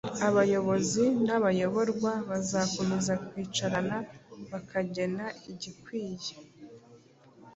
[0.35, 3.97] bayobozi n’abayoborwa bazakomeza kwicarana
[4.51, 6.33] bakagena igikwiye.